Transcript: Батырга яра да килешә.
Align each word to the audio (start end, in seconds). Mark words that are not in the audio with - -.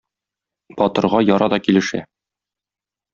Батырга 0.79 1.19
яра 1.33 1.47
да 1.53 1.59
килешә. 1.67 2.01